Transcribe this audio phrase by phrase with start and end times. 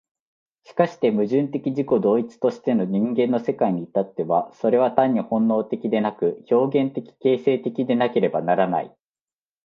[0.63, 8.97] しかして矛盾的自己同一としての人間の世界に至っては、それは単に本能的でなく、表現的形成的でなければならない。